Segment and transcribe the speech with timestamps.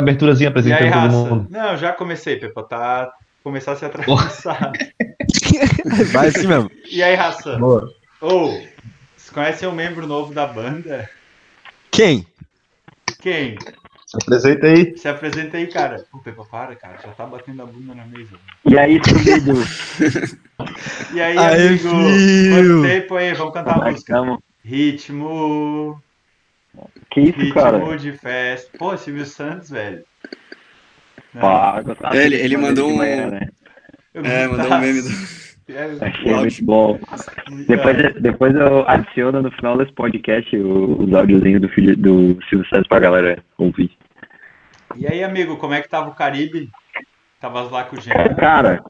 [0.00, 1.16] aberturazinha apresentando aí, todo raça?
[1.16, 1.46] mundo.
[1.50, 2.62] Não, já comecei, Pepa.
[2.62, 3.12] Tá.
[3.42, 4.72] Começar a se atravessar.
[6.12, 6.70] Vai assim mesmo.
[6.90, 7.56] E aí, raça?
[7.58, 7.90] Boa.
[8.20, 8.48] Ô,
[9.16, 11.08] vocês conhecem o membro novo da banda?
[11.90, 12.26] Quem?
[13.20, 13.56] Quem?
[14.06, 14.96] Se apresenta aí.
[14.96, 16.04] Se apresenta aí, cara.
[16.10, 16.98] Pô, Pepa, para, cara.
[17.02, 18.36] Já tá batendo a bunda na mesa.
[18.64, 19.52] E aí, subido?
[21.12, 21.88] E aí, Aê, amigo?
[21.88, 22.80] filho!
[22.80, 23.34] Quanto tempo aí?
[23.34, 24.38] Vamos cantar a Como que música.
[24.64, 26.02] Ritmo.
[27.10, 27.78] Que isso, cara?
[27.78, 28.76] Ritmo de festa.
[28.78, 30.04] Pô, Silvio Santos, velho.
[31.32, 33.48] Não, Pá, gostava Ele- ele mandou um- manhã, né?
[34.14, 35.08] É, mandou um meme do.
[35.66, 36.98] É, Achei muito bom.
[37.66, 42.86] Depois, depois eu adiciono no final desse podcast os áudiozinhos do, filho, do Silvio Santos
[42.86, 43.90] pra galera ouvir.
[44.94, 46.68] E aí, amigo, como é que tava o Caribe?
[47.40, 48.34] Tavas lá com o Jean?
[48.36, 48.82] Cara,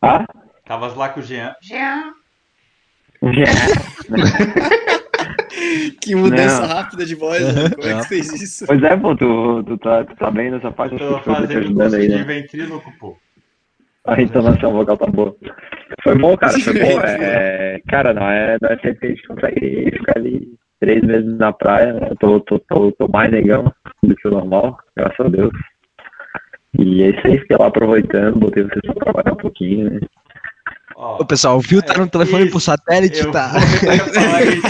[0.00, 0.24] ah?
[0.64, 1.54] Tavas lá com o Jean?
[1.62, 2.12] Jean!
[6.00, 6.68] Que mudança Não.
[6.68, 7.70] rápida de voz, né?
[7.70, 8.66] Como é que você fez isso?
[8.66, 11.24] Pois é, pô, tu, tu, tá, tu tá bem nessa parte, Tô eu tô te
[11.24, 12.24] fazendo ajudando curso aí, de né?
[12.24, 13.16] ventríloco, pô.
[14.06, 15.36] A entonação vocal tá boa.
[16.02, 17.00] Foi bom, cara, foi bom.
[17.04, 20.48] É, cara, não é, não é sempre que a gente consegue ficar ali
[20.80, 22.08] três meses na praia, né?
[22.10, 23.72] Eu tô, tô, tô, tô mais negão
[24.02, 25.52] do que o normal, graças a Deus.
[26.78, 30.00] E é isso aí, fiquei lá aproveitando, botei vocês pra trabalhar um pouquinho, né?
[30.96, 32.52] Ó, Ô, pessoal, o Fio tá no telefone Isso.
[32.52, 33.52] por satélite, tá?
[33.54, 34.66] vou falar isso.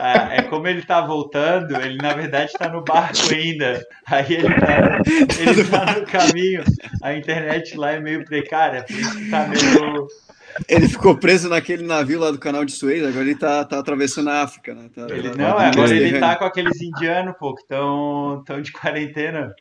[0.00, 3.80] Ah, é como ele tá voltando, ele na verdade tá no barco ainda.
[4.06, 4.98] Aí ele tá,
[5.38, 6.64] ele tá no caminho.
[7.00, 10.06] A internet lá é meio precária, por isso que tá meio.
[10.68, 14.30] Ele ficou preso naquele navio lá do canal de Suez, agora ele tá, tá atravessando
[14.30, 14.90] a África, né?
[14.92, 18.72] Tá, Ele, não, tá- agora ele tá com aqueles indianos, pô, que estão tão de
[18.72, 19.54] quarentena.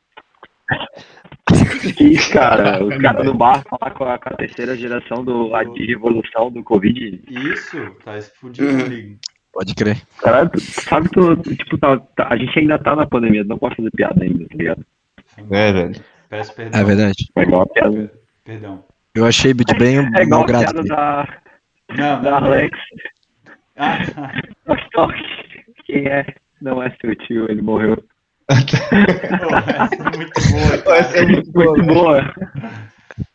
[2.00, 5.64] Isso, cara, os caras do barco lá com a, com a terceira geração do, a
[5.64, 7.22] de evolução do Covid.
[7.30, 9.18] Isso, tá fudido, Uhum.
[9.58, 10.00] Pode crer.
[10.22, 13.58] Cara, tu- sabe, tu, tu, tipo, tá, tá- a gente ainda tá na pandemia, não
[13.58, 14.86] pode fazer piada ainda, tá ligado?
[15.50, 16.02] É, velho.
[16.30, 16.80] Peço perdão.
[16.80, 17.28] É verdade.
[17.36, 18.12] É igual a piada,
[18.46, 18.84] Perdão.
[19.16, 20.64] Eu achei bem é igual a malgrado.
[20.66, 21.28] piada da,
[21.90, 22.48] Não, da não.
[22.48, 22.78] Alex.
[23.78, 24.78] Ah, tá.
[24.92, 25.24] Toque.
[25.88, 26.26] Quem é?
[26.62, 27.98] Não é seu tio, ele morreu.
[28.48, 30.96] Pô, essa é muito boa.
[30.98, 31.74] Essa é muito boa.
[31.78, 32.34] Muito boa.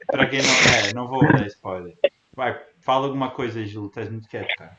[0.07, 0.49] Pra quem não
[0.89, 1.95] é, não vou dar spoiler.
[2.37, 4.77] Vai, fala alguma coisa aí, Ju, tá muito quieto, cara.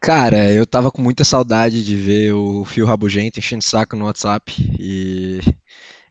[0.00, 4.04] Cara, eu tava com muita saudade de ver o Fio Rabugento enchendo o saco no
[4.06, 5.40] WhatsApp e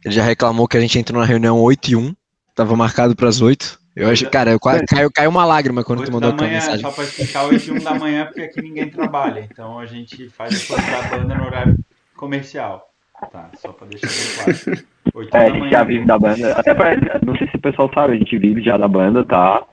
[0.04, 2.14] ele já reclamou que a gente entrou na reunião 8 e 1,
[2.54, 3.80] tava marcado pras 8.
[3.96, 6.60] Eu acho, cara, eu quase caiu, caiu uma lágrima quando tu mandou da aquela manhã,
[6.60, 6.82] mensagem.
[6.82, 9.48] só pra explicar, 8 e 1 da manhã, porque aqui ninguém trabalha.
[9.52, 11.76] Então a gente faz as da banda no horário
[12.16, 12.86] comercial.
[13.32, 14.88] Tá, só pra deixar bem claro.
[15.16, 15.72] 8 É, a da gente manhã.
[15.72, 16.52] já vive da banda.
[16.54, 19.64] Até pra, não sei se o pessoal sabe, a gente vive já da banda, tá?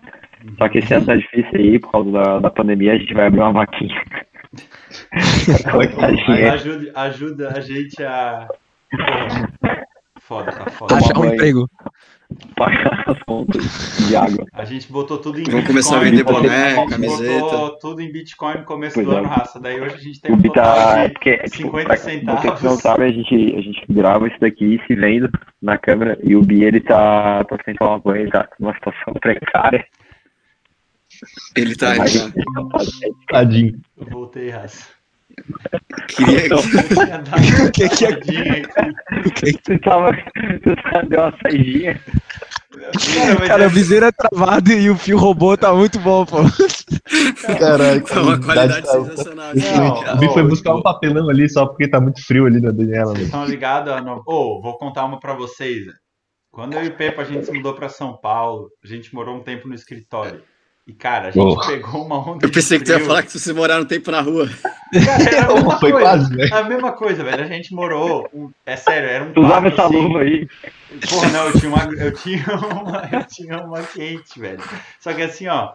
[0.58, 3.26] Só que esse ano tá difícil aí, por causa da, da pandemia, a gente vai
[3.26, 4.02] abrir uma vaquinha.
[5.74, 8.48] Mas ajuda, ajuda a gente a.
[10.20, 10.94] Foda, tá foda.
[10.94, 11.68] Achar um emprego.
[12.56, 13.62] Pagar as contas
[14.08, 14.46] de água.
[14.54, 17.40] A gente botou tudo em Vamos começar a Bitcoin, vender boné, a gente camiseta.
[17.40, 19.18] Botou tudo em Bitcoin no começo Pois do é.
[19.18, 19.60] ano, raça.
[19.60, 22.20] Daí hoje a gente tem um Bita, total é de porque, tipo, 50 pra vocês
[22.20, 22.80] que não centavos.
[22.80, 25.28] sabem, a gente, a gente grava isso daqui se vendo
[25.60, 29.12] na câmera e o Bi, ele tá, tá sem tomar banho, ele tá numa situação
[29.20, 29.84] precária.
[31.56, 31.92] Ele tá.
[31.92, 31.96] A.
[33.32, 33.80] Tadinho.
[33.98, 34.86] Eu voltei, raça.
[36.08, 36.48] Queria.
[36.54, 38.62] Uma que que é-.
[39.64, 42.00] Você tava, você deu uma saidinha.
[43.14, 46.24] Cara, mas Cara, é- o viseiro é travado e o fio robô tá muito bom,
[46.26, 46.38] pô.
[47.58, 49.52] Caralho, Tá uma qualidade tá- sensacional.
[49.54, 52.70] Não, O Bi foi buscar um papelão ali só porque tá muito frio ali na
[52.70, 53.12] Daniela.
[53.12, 53.92] Vocês estão ligados?
[53.92, 55.84] a no- Ô, vou contar uma pra vocês.
[56.50, 59.36] Quando eu e o Pepa a gente se mudou pra São Paulo, a gente morou
[59.36, 60.42] um tempo no escritório.
[60.86, 61.66] E, cara, a gente Oh.
[61.66, 64.10] pegou uma onda Eu pensei de que tu ia falar que vocês moraram um tempo
[64.10, 64.48] na rua.
[64.92, 66.06] Cara, era a mesma Foi coisa.
[66.06, 66.48] quase, né?
[66.52, 67.42] A mesma coisa, velho.
[67.42, 68.28] A gente morou.
[68.34, 69.96] um- É sério, era um Tu usava quarto, essa assim.
[69.96, 70.46] luva aí.
[71.08, 72.44] Porra, não, eu tinha uma, eu tinha
[72.82, 74.62] uma, eu tinha uma quente, velho.
[75.00, 75.72] Só que assim, ó,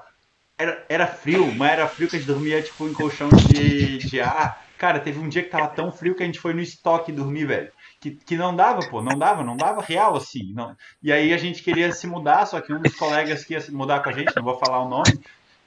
[0.59, 4.21] era, era frio, mas era frio que a gente dormia, tipo, em colchão de, de
[4.21, 4.63] ar.
[4.77, 7.45] Cara, teve um dia que tava tão frio que a gente foi no estoque dormir,
[7.45, 7.69] velho.
[8.01, 10.53] Que, que não dava, pô, não dava, não dava real, assim.
[10.53, 10.73] Não.
[11.03, 13.73] E aí a gente queria se mudar, só que um dos colegas que ia se
[13.73, 15.19] mudar com a gente, não vou falar o nome,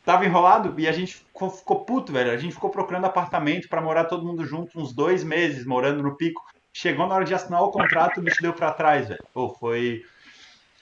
[0.05, 2.31] tava enrolado e a gente ficou, ficou puto, velho.
[2.31, 6.17] A gente ficou procurando apartamento pra morar todo mundo junto, uns dois meses, morando no
[6.17, 6.41] pico.
[6.73, 9.23] Chegou na hora de assinar o contrato, o bicho deu pra trás, velho.
[9.35, 10.01] Pô, foi.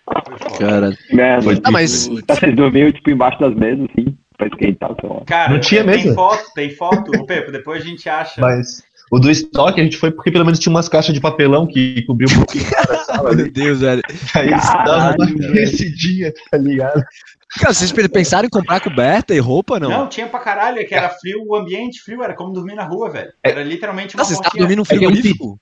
[0.05, 0.59] Foi foda.
[0.59, 1.61] Cara, Merda.
[1.65, 5.25] Ah, mas- Vocês dormiam, tipo, embaixo das mesas, assim, pra esquentar, lá.
[5.27, 6.15] Cara, Não tinha tem mesa?
[6.15, 7.11] foto, tem foto.
[7.21, 8.41] Ô, Pepe, depois a gente acha.
[8.41, 11.67] Mas o do estoque a gente foi porque pelo menos tinha umas caixas de papelão
[11.67, 13.43] que cobriu um pouquinho da sala ali.
[13.45, 14.03] meu Deus, velho.
[14.35, 14.85] Aí dava uma
[15.17, 15.51] Caralho, velho.
[15.51, 17.03] aquecidinha, tá ligado?
[17.59, 19.91] Cara, vocês pensaram em comprar coberta e roupa, não?
[19.91, 22.85] Não, tinha pra caralho, é que era frio, o ambiente frio, era como dormir na
[22.85, 23.33] rua, velho.
[23.43, 24.63] Era literalmente uma Ah, vocês estavam portinha.
[24.69, 25.61] dormindo num É que eu frigorífico?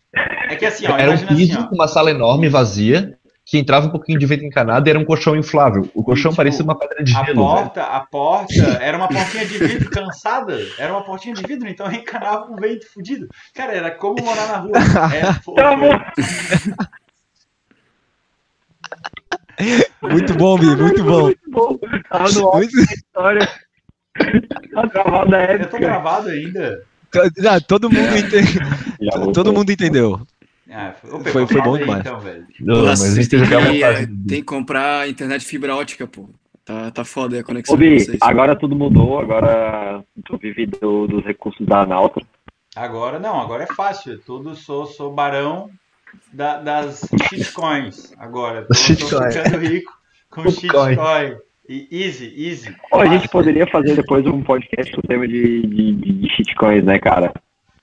[0.51, 1.67] É que assim, ó, Era um imagina assim, piso ó.
[1.67, 3.18] com uma sala enorme, vazia,
[3.49, 5.89] que entrava um pouquinho de vento encanado e era um colchão inflável.
[5.95, 7.37] O colchão tipo, parecia uma pedra de A gelo, velho.
[7.39, 10.59] porta, a porta era uma portinha de vidro cansada.
[10.79, 13.27] Era uma portinha de vidro, então encanava um vento fudido.
[13.55, 14.73] Cara, era como morar na rua.
[15.15, 16.13] É, pô, Tá.
[20.03, 21.23] Muito bom, Bi, muito bom.
[21.23, 21.79] Muito bom.
[22.09, 22.77] Tava no alto Muito...
[22.77, 23.49] da história.
[24.73, 26.85] Tá travada eu tô gravado ainda.
[27.39, 28.09] Não, todo mundo.
[29.01, 29.33] Já voltou.
[29.33, 30.21] Todo mundo entendeu.
[30.71, 32.01] Ah, foi, ô, Foi- foi bom aí, demais.
[32.01, 32.47] Então, velho.
[32.61, 34.07] Não, Nossa, mas a gente jogava que, fase.
[34.07, 36.29] tem que comprar internet fibra ótica, pô.
[36.65, 38.19] Tá, tá foda aí a conexão Ô, Bi, vocês.
[38.21, 42.21] agora tudo mudou, agora tu vive do- dos recursos da Nauta.
[42.77, 44.13] Agora não, agora é fácil.
[44.15, 45.71] é Tudo sou, sou barão
[46.33, 48.13] da- das shitcoins.
[48.19, 49.31] Agora, tô, tô Shitcoin.
[49.33, 49.93] ficando rico
[50.31, 50.91] com Shitcoin.
[50.91, 51.37] shitcoin.
[51.71, 52.75] E easy, easy.
[52.93, 56.85] A gente poderia fazer depois um podcast com o tema de, de, de, de shitcoins,
[56.85, 57.33] né, cara?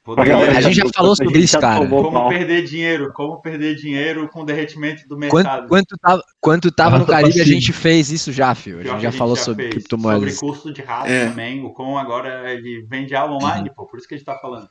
[0.06, 0.38] Poderia.
[0.38, 1.86] A gente já falou sobre isso, cara.
[1.88, 5.68] Como perder dinheiro, como perder dinheiro com o derretimento do mercado.
[5.68, 8.82] quando, tava, quando tava no Nossa, Caribe, a gente fez isso já, filho.
[8.82, 10.38] A gente já falou sobre Sobre criptomoedas.
[10.38, 11.28] curso de rato É.
[11.30, 11.64] também.
[11.66, 13.88] O Com agora ele vende aula online, pô.
[13.88, 14.70] Por isso que a gente tá falando.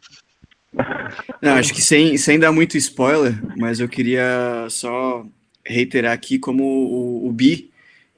[1.42, 5.24] Não, acho que sem, sem dar muito spoiler, mas eu queria só
[5.66, 7.70] reiterar aqui como o, o Bi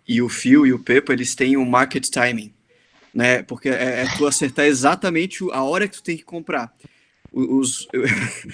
[0.06, 2.52] e o Phil e o Pepa, eles têm um market timing,
[3.14, 3.42] né?
[3.42, 6.72] Porque é, é tu acertar exatamente o- a hora que tu tem que comprar.
[7.36, 7.86] O- Os,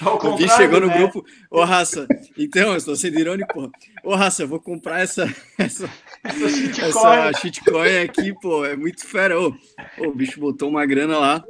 [0.00, 0.98] Ao o Bi contrário, chegou no né?
[0.98, 2.04] grupo, ô raça,
[2.36, 3.70] então, eu estou sendo irônico, pô.
[4.02, 5.24] Ô raça, eu vou comprar essa,
[5.56, 5.88] essa,
[6.24, 7.16] Essa shitcoin.
[7.18, 9.38] essa shitcoin aqui, pô, é muito fera.
[9.40, 9.54] Ô,
[9.98, 11.44] ô, o bicho botou uma grana lá.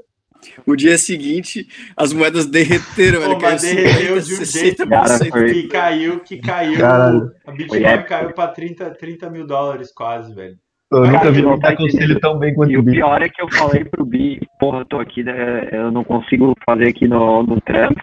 [0.66, 3.40] O dia seguinte, as moedas derreteram, Pô, velho.
[3.40, 4.88] Caiu mas derreteu 50, de um jeito 60%.
[4.90, 6.78] Cara, foi- Que caiu, que caiu.
[6.80, 7.30] Caralho.
[7.46, 10.58] A Bitcoin caiu pra 30, 30 mil dólares quase, velho.
[10.92, 12.92] Eu nunca vi ninguém dar tá conselho tão bem quanto E o Bi.
[12.92, 16.54] pior é que eu falei pro Bi, porra, eu tô aqui, né, eu não consigo
[16.66, 18.00] fazer aqui no, no trampo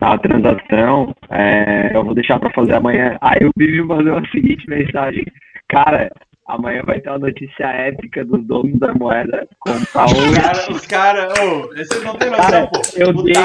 [0.00, 3.16] a transação, é, eu vou deixar pra fazer amanhã.
[3.20, 5.24] Aí o Bi me mandou a seguinte mensagem,
[5.68, 6.10] cara,
[6.48, 10.34] amanhã vai ter uma notícia épica dos donos da moeda Os hoje.
[10.40, 12.80] caras, os cara, ô, vocês não tem noção, Cara, pô.
[12.96, 13.38] eu o dei o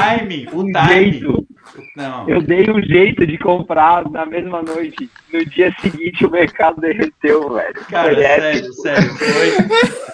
[0.62, 0.88] um timing.
[0.88, 1.48] jeito,
[1.96, 2.30] Não.
[2.30, 5.10] eu dei um jeito de comprar na mesma noite.
[5.32, 7.74] No dia seguinte o mercado derreteu, velho.
[7.90, 8.74] Cara, Foi sério, épico.
[8.74, 10.04] sério, foi.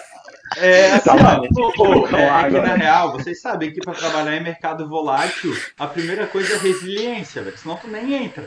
[0.58, 1.70] É, assim, Tá ó, bom.
[1.76, 5.86] pô, é, é que na real, vocês sabem que pra trabalhar em mercado volátil, a
[5.86, 7.56] primeira coisa é resiliência, velho.
[7.56, 8.44] Senão tu nem entra.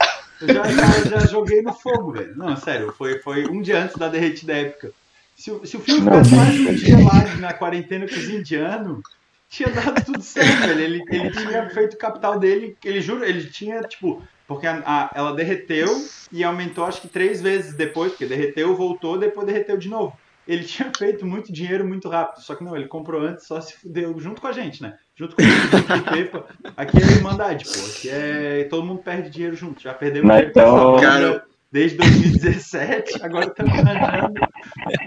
[0.48, 2.36] Eu já, já, já joguei no fogo, velho.
[2.36, 4.92] Não, sério, foi, foi um dia antes da derretida épica.
[5.36, 9.02] Se, se o filme ficasse mais um dia lá na quarentena com os indianos,
[9.50, 10.80] tinha dado tudo certo, velho.
[10.82, 15.12] Ele, ele tinha feito o capital dele, ele jura, ele tinha, tipo, porque a- a-
[15.16, 15.88] ela derreteu
[16.32, 20.16] e aumentou acho que três vezes depois, porque derreteu, voltou, depois derreteu de novo.
[20.48, 23.78] Ele tinha feito muito dinheiro muito rápido, só que não, ele comprou antes, só se
[23.78, 24.98] fudeu junto com a gente, né?
[25.16, 26.46] Junto com o Pepa.
[26.76, 27.80] Aqui é Irmandade, pô.
[27.86, 28.64] Aqui é.
[28.70, 29.82] Todo mundo perde dinheiro junto.
[29.82, 34.34] Já perdemos Mas dinheiro então- Cara- desde 2017, agora estamos arranjando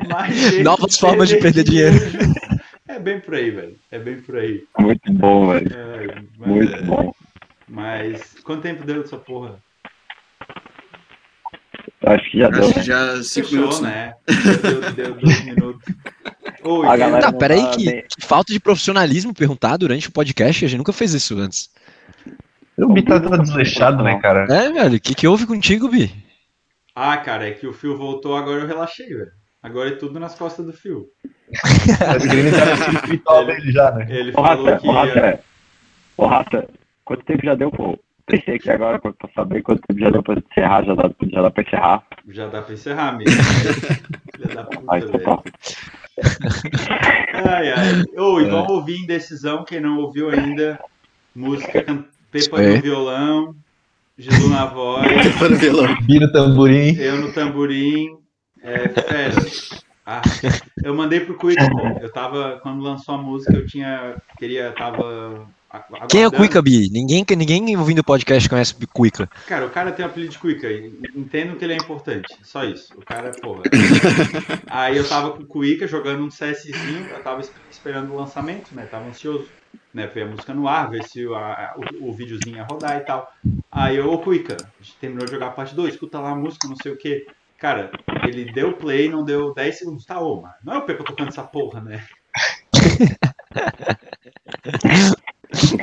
[0.08, 1.94] mais Novas de formas de perder dinheiro.
[1.98, 2.40] junto.
[2.88, 3.76] É bem por aí, velho.
[3.90, 4.64] É bem por aí.
[4.78, 5.68] Muito bom, velho.
[5.74, 7.12] É, mas, Muito bom.
[7.68, 9.56] mas quanto tempo deu dessa porra?
[12.04, 12.64] Acho que já deu.
[12.64, 13.90] Acho que já cinco Fechou, minutos, né?
[14.06, 14.14] né?
[14.62, 15.82] Deu, deu dois minutos.
[16.66, 18.04] Oi, A galera- Tá, peraí, não tá que, bem.
[18.08, 21.70] que falta de profissionalismo perguntar durante o podcast, a gente nunca fez isso antes.
[22.78, 24.44] O Bi tá, tá desleixado, né, cara?
[24.50, 26.12] É, velho, o que, que houve contigo, Bi?
[26.94, 29.30] Ah, cara, é que o fio voltou, agora eu relaxei, velho.
[29.62, 31.06] Agora é tudo nas costas do fio.
[33.24, 34.06] Tá já, né?
[34.08, 34.98] Ele Ô, falou Raça, que ô, ia...
[35.14, 35.40] Raça,
[36.16, 36.68] ô, Raça,
[37.04, 37.98] quanto tempo já deu, pô?
[38.26, 41.42] Pensei aqui agora pra pra saber quanto tempo já deu pra encerrar, já dá, já
[41.42, 42.02] dá pra encerrar.
[42.28, 43.30] Já dá pra encerrar, amigo.
[44.88, 45.24] Ah, então velho.
[45.24, 45.42] tá.
[47.34, 48.02] Ai, ai.
[48.16, 48.42] Ô, É.
[48.44, 50.78] e vamos ouvir Indecisão, quem não ouviu ainda.
[51.34, 51.84] Música,
[52.30, 52.76] Pepa aí.
[52.76, 53.54] no violão,
[54.18, 55.06] Jesus na voz,
[55.38, 55.94] Para o violão.
[56.08, 56.96] No tamborim.
[56.96, 58.16] eu no tamborim.
[58.62, 58.84] É.
[60.08, 60.22] Ah,
[60.82, 61.56] eu mandei pro Quick.
[62.00, 65.46] Eu tava, quando lançou a música, eu tinha, queria, tava...
[65.76, 66.36] agu- Quem é o aguardando.
[66.36, 66.88] Cuica, Bi?
[66.90, 69.28] Ninguém, ninguém ouvindo o podcast conhece o Cuica.
[69.46, 70.68] Cara, o cara tem o apelido de Cuica.
[71.14, 72.34] Entendo que ele é importante.
[72.42, 72.92] Só isso.
[72.96, 73.62] O cara, porra.
[74.68, 77.06] Aí eu tava com o Cuica jogando um CSzinho.
[77.10, 78.86] Eu tava es- esperando o lançamento, né?
[78.90, 79.46] Tava ansioso.
[79.92, 80.08] Né?
[80.08, 83.00] Foi a música no ar, ver se o, a- o, o videozinho ia rodar e
[83.00, 83.32] tal.
[83.72, 86.34] Aí eu, ô Cuica, a gente terminou de jogar a parte 2, escuta lá a
[86.36, 87.26] música, não sei o que.
[87.58, 87.90] Cara,
[88.28, 90.04] ele deu play, não deu 10 segundos.
[90.04, 90.54] Tá, ô, mano.
[90.62, 92.04] Não é o Pepa tocando essa porra, né?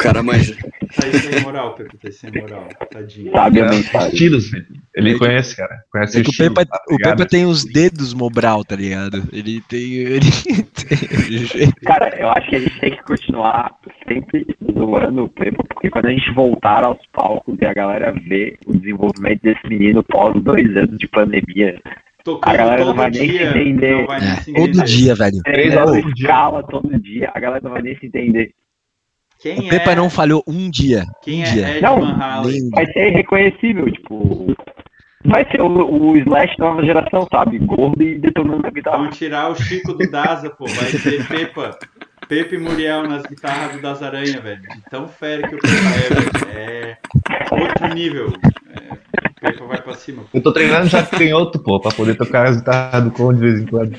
[0.04, 0.56] O cara manja.
[0.96, 1.90] Tá aí sem moral, Pepa.
[1.92, 2.68] Tá aí sem moral.
[2.92, 3.32] Tadinho.
[3.32, 4.10] Sabe a mensagem.
[4.10, 4.66] Estilos, velho.
[4.96, 5.80] Ele É, conhece, cara.
[5.92, 6.98] Conhece É que o estilo, Pepa, tá o?
[6.98, 9.24] Pepa tem os dedos Mobral, tá ligado?
[9.32, 9.94] Ele tem.
[9.94, 10.20] Ele
[11.52, 11.72] tem...
[11.86, 13.72] Cara, eu acho que a gente tem que continuar
[14.08, 14.46] sempre
[14.78, 18.74] zoando o Pepa, porque quando a gente voltar aos palcos e a galera ver o
[18.78, 21.80] desenvolvimento desse menino pós dois anos de pandemia,
[22.24, 23.50] Tocando A galera não todo vai nem se dia.
[23.50, 23.98] entender.
[23.98, 24.84] Não vai nem É, se todo entender.
[24.86, 25.38] dia, velho.
[25.44, 26.24] Três aulas por dia.
[26.26, 28.52] escala todo dia, a galera não vai nem se entender.
[29.44, 31.04] Quem O Pepa é, não falhou um dia.
[31.22, 31.70] Quem um é dia.
[31.72, 32.00] Ed Não,
[32.72, 34.56] Vai ser reconhecível, tipo.
[35.26, 37.60] Vai ser o, o Slash da nova geração, sabe?
[37.60, 39.00] Gordo e detonando a guitarra.
[39.00, 40.66] Vão tirar o Chico do Daza, pô.
[40.66, 41.78] Vai ser Pepa.
[42.30, 44.62] Pepe Muriel nas guitarras do Das Aranha, velho.
[44.62, 46.58] De tão fera que o Pepa é, velho.
[46.58, 46.98] É
[47.52, 48.34] outro nível.
[48.70, 50.24] É, o Pepa vai pra cima.
[50.34, 53.60] Eu tô treinando já canhoto, pô, pra poder tocar as guitarras do Conde de vez
[53.60, 53.94] em quando.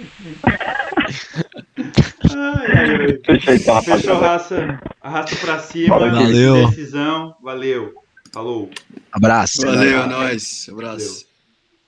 [2.34, 3.20] Ai, ai, ai.
[3.26, 4.80] Fechou então, raça.
[5.04, 5.98] Arrasta pra cima.
[5.98, 6.66] Valeu.
[6.70, 7.36] Decisão.
[7.42, 7.92] Valeu.
[8.32, 8.70] Falou.
[9.12, 9.60] Abraço.
[9.60, 10.66] Valeu, é nóis.
[10.70, 11.06] Abraço.
[11.06, 11.33] Valeu.